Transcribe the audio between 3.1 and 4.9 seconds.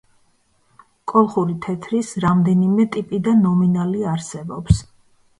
და ნომინალი არსებობს.